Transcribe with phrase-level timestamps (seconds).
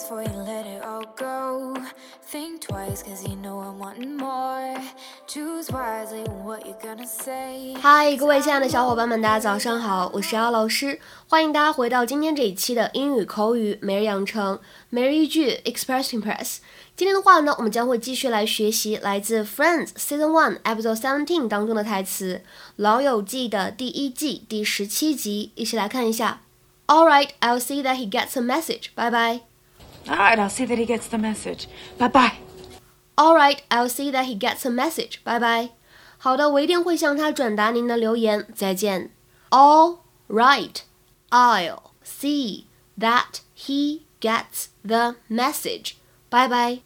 [0.00, 1.76] before you let it all go.
[2.30, 4.76] Think twice, cause you know I'm wanting more.
[5.26, 7.74] Choose wisely what you're gonna say.
[7.82, 14.58] hi，各位亲爱的小伙伴们，大家早上好，我是姚老师，欢迎大家回到今天这一期的英语口语每日养成
[14.88, 16.58] 每日一句 Express Impress。
[16.96, 22.36] 今天的话呢，我们将会继续来学习来自 Friends Season One Episode Seventeen 当中的台词，
[22.76, 26.40] 《老友记》的第一季第十七集，一起来看一下。
[26.86, 28.88] All right, I'll see that he gets a message.
[28.96, 29.49] Bye bye.
[30.07, 31.67] All right, I'll see that he gets the message.
[31.97, 32.33] Bye bye.
[33.17, 35.23] All right, I'll see that he gets a message.
[35.23, 35.69] Bye bye.
[36.17, 38.47] 好的，我一定会向他转达您的留言。
[38.53, 39.11] 再见。
[39.49, 40.81] All right,
[41.29, 42.65] I'll see
[42.99, 45.93] that he gets the message.
[46.29, 46.81] Bye bye.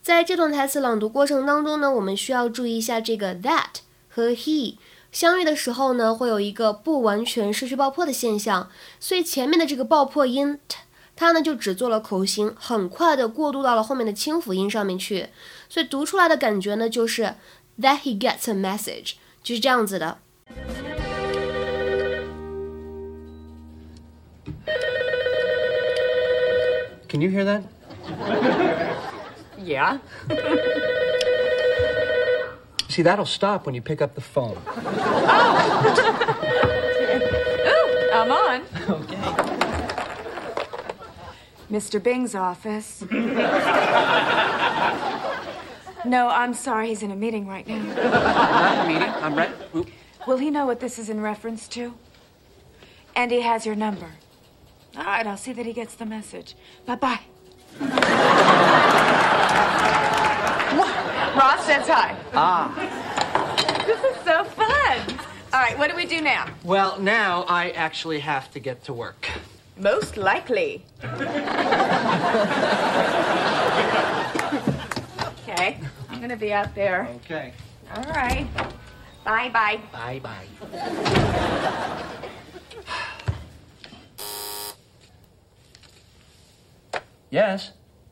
[0.00, 4.76] 在这段台词朗读过程当中呢，我们需要注意一下这个 that 和 he。
[5.12, 10.78] 相遇的时候呢，会有一个不完全失去爆破的现象，所以前面的这个爆破音 t，
[11.16, 15.28] 它呢就只做了口型，很快的过渡到了后面的清辅音上面去，
[15.68, 17.34] 所以读出来的感觉呢就是
[17.80, 20.18] that he gets a message，就是这样子的。
[27.08, 27.62] Can you hear that?
[29.58, 29.98] Yeah.
[32.88, 34.56] See, that'll stop when you pick up the phone.
[34.56, 34.58] Ooh,
[41.73, 42.01] Mr.
[42.01, 43.01] Bing's office.
[46.05, 46.89] no, I'm sorry.
[46.89, 47.81] He's in a meeting right now.
[47.81, 49.09] Not a meeting.
[49.09, 49.49] I'm right.
[49.75, 49.89] Oop.
[50.27, 51.95] Will he know what this is in reference to?
[53.15, 54.11] And he has your number.
[54.95, 56.55] All right, I'll see that he gets the message.
[56.85, 57.21] Bye bye.
[61.35, 62.15] Ross says hi.
[62.35, 62.71] Ah.
[63.87, 65.17] This is so fun.
[65.51, 66.49] All right, what do we do now?
[66.63, 69.27] Well, now I actually have to get to work.
[69.76, 70.82] Most likely.
[75.46, 75.78] okay,
[76.10, 77.06] I'm gonna be out there.
[77.24, 77.52] Okay.
[77.94, 78.46] All right.
[79.24, 79.78] Bye bye.
[79.92, 80.46] Bye bye.
[87.30, 87.70] yes.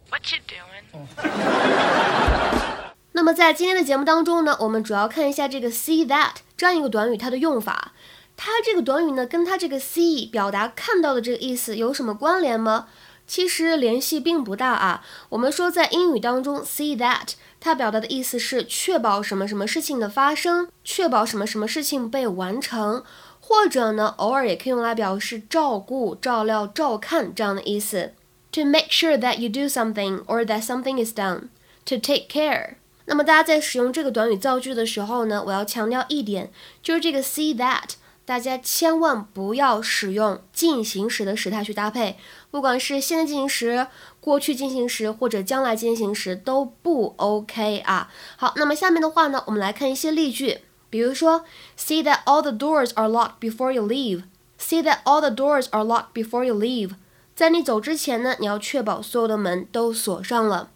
[0.08, 0.84] What you doing?
[3.12, 7.92] 那么在今天的节目当中呢，我们主要看一下这个 see that 这样一个短语它的用法。
[8.35, 12.87] 它这个短语呢，跟它这个 see 表达看到的这个意思有什么关联吗？
[13.27, 15.05] 其实联系并不大啊。
[15.29, 23.03] 我们说在英语当中，see that 它表达的意思是确保什么什么事情的发生，确保什么什么事情被完成，
[23.39, 28.13] 或者呢，偶尔也可以用来表示照顾、照料、照看这样的意思。
[28.53, 31.43] To make sure that you do something or that something is done.
[31.85, 32.75] To take care.
[33.05, 36.51] 那么大家在使用这个短语造句的时候呢，我要强调一点，
[36.83, 37.91] 就是这个 see that，
[38.23, 42.17] 大家千万不要使用进行时的时态去搭配，
[42.49, 43.87] 不管是现在进行时、
[44.19, 48.09] 过去进行时或者将来进行时都不 OK 啊。
[48.37, 50.59] 好，那么下面的话呢，我们来看一些例句，
[50.89, 51.43] 比如说
[51.77, 54.23] ，see that all the doors are locked before you leave.
[54.59, 56.91] See that all the doors are locked before you leave.
[57.35, 60.69] 在你走之前呢，你要确保所有的门都锁上了。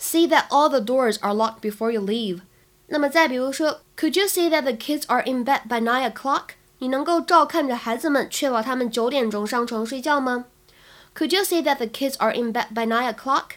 [0.00, 2.40] See that all the doors are locked before you leave。
[2.88, 6.54] 那么再比如说，Could you see that the kids are in bed by nine o'clock？
[6.80, 10.46] 你能够照看着孩子们，确保他们九点钟上床睡觉吗
[11.14, 13.52] ？Could you see that the kids are in bed by nine o'clock？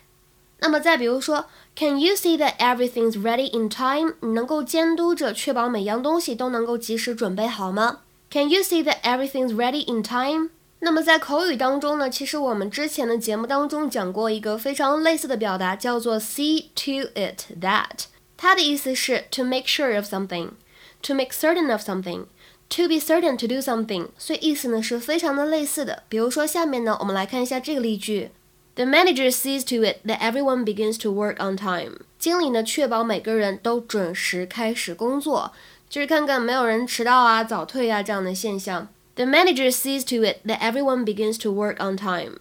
[0.59, 4.13] 那么再比如说，Can you see that everything's ready in time？
[4.21, 10.51] 你能够监督着确保每样东西都能够及时准备好吗？Can you see that everything's ready in time？
[10.79, 18.05] 那么在口语当中呢，其实我们之前的节目当中讲过一个非常类似的表达，叫做 see to it that。
[18.35, 22.25] 它的意思是 to make sure of something，to make certain of something
[22.72, 24.08] something，to be certain to do something。
[24.18, 26.02] 所以意思呢是非常的类似的。
[26.08, 28.30] 比如说下面呢，我们来看一下这个例句：
[28.74, 32.00] The manager sees to it that everyone begins to work on time。
[32.18, 35.52] 经理呢确保每个人都准时开始工作，
[35.88, 38.88] 就是看看没有人迟到啊、早退啊这样的现象。
[39.14, 42.40] The manager sees to it that everyone begins to work on time.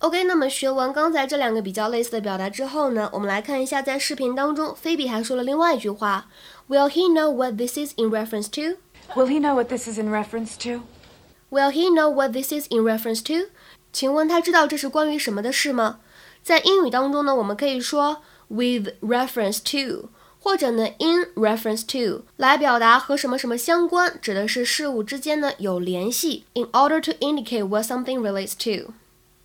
[0.00, 6.28] OK，那么学完刚才这两个比较类似的表达之后呢，我们来看一下在视频当中，菲比还说了另外一句话：
[6.68, 8.78] Will he know what this is in reference to?
[9.14, 10.82] Will he know what this is in reference to?
[11.50, 13.50] Will he know what this is in reference to?
[13.92, 16.00] 请问他知道这是关于什么的事吗？
[16.42, 20.08] 在英语当中呢，我们可以说 with reference to。
[20.42, 26.46] 或者呢，in reference to 来表达和什么什么相关，指的是事物之间呢有联系。
[26.54, 28.94] In order to indicate what something relates to，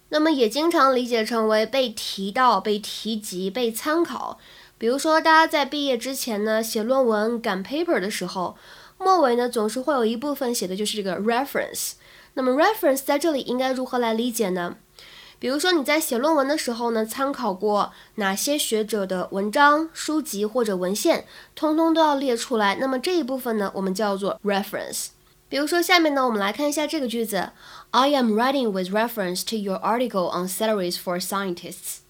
[0.07, 4.39] 那么也经常理解成为被提到、被提及、被参考。
[4.77, 8.55] 比如说，大家在毕业之前呢写论文、赶 paper 的时候，
[9.00, 11.92] 末尾呢总是会有一部分写的就是这个 reference。
[12.34, 14.76] 那么 reference 在这里应该如何来理解呢？
[15.38, 21.24] 比如说你在写论文的时候呢，参考过哪些学者的文章、书籍或者文献，
[21.54, 22.76] 通通都要列出来。
[22.76, 25.08] 那么这一部分呢，我们叫做 reference。
[25.48, 27.50] 比如说下面呢，我们来看一下这个句子
[27.90, 32.00] ：I am writing with reference to your article on salaries for scientists。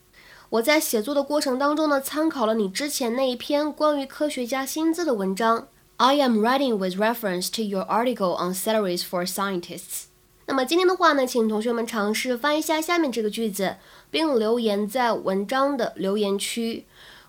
[0.50, 5.69] 我在写作的过程当中呢，参考了你之前那一篇关于科学家薪资的文章。
[6.00, 10.06] I am writing with reference to your article on salaries for scientists。
[10.48, 13.77] 那么今天的话呢，请同学们尝试翻译一下下面这个句子，
[14.12, 16.86] 并留言在文章的留言区。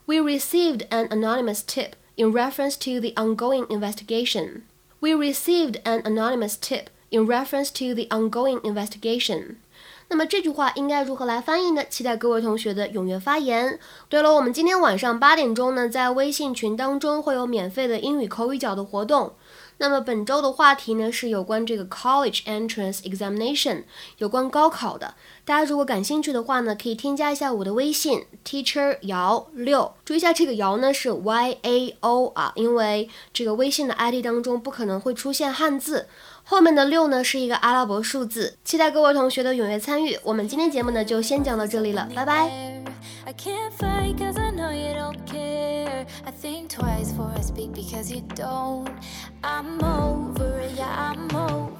[0.06, 4.62] We received an anonymous tip in reference to the ongoing investigation.
[5.00, 9.56] We received an anonymous tip in reference to the ongoing investigation.
[10.11, 11.85] 那么这句话应该如何来翻译呢？
[11.89, 13.79] 期待各位同学的踊跃发言。
[14.09, 19.31] 对了，我们今天晚上八点钟呢，在微信群当中会有免费的英语口语角的活动。
[19.77, 23.83] 那么本周的话题呢是有关这个 college entrance examination，
[24.17, 25.15] 有关高考的。
[25.45, 29.93] 大家如果感兴趣的话呢，可以添加一下我的微信 teacher 姚六。
[30.03, 36.07] 注意一下这个姚呢是 Y A O 啊，因为这个微信的 ID 当中不可能会出现汉字。
[36.43, 40.19] 后面的六呢是一个阿拉伯数字，期待各位同学的踊跃参与。
[40.23, 42.49] 我们今天节目呢就先讲到这里了，拜拜。
[43.25, 46.05] I can't fight cause I know you don't care.
[46.25, 48.89] I think twice before I speak because you don't.
[49.41, 51.70] I'm over it, yeah, I'm over